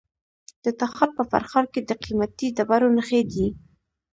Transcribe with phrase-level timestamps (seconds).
[0.63, 3.47] د تخار په فرخار کې د قیمتي ډبرو نښې دي.